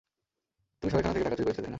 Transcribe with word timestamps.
তুমি 0.83 0.89
সরাইখানা 0.91 1.13
থেকে 1.13 1.23
টাকা 1.23 1.35
চুরি 1.35 1.45
করেছিলে, 1.45 1.55
তাই 1.55 1.63
না? 1.63 1.69